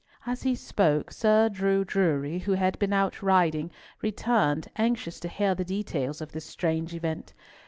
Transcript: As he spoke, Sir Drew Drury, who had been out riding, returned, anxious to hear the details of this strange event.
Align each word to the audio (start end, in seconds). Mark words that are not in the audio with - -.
As 0.25 0.41
he 0.41 0.55
spoke, 0.55 1.11
Sir 1.11 1.47
Drew 1.47 1.85
Drury, 1.85 2.39
who 2.39 2.53
had 2.53 2.79
been 2.79 2.91
out 2.91 3.21
riding, 3.21 3.69
returned, 4.01 4.67
anxious 4.75 5.19
to 5.19 5.27
hear 5.27 5.53
the 5.53 5.63
details 5.63 6.21
of 6.21 6.31
this 6.31 6.45
strange 6.45 6.95
event. 6.95 7.35